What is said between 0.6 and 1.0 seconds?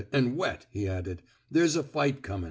he